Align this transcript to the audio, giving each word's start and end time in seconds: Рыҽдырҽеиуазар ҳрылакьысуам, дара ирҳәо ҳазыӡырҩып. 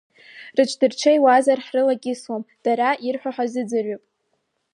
Рыҽдырҽеиуазар 0.57 1.59
ҳрылакьысуам, 1.65 2.43
дара 2.65 2.89
ирҳәо 3.05 3.31
ҳазыӡырҩып. 3.35 4.03